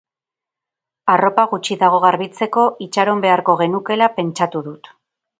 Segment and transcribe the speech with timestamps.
[1.15, 4.91] Arropa gutxi dago garbitzeko, itxaron beharko genukeela pentsatu dut.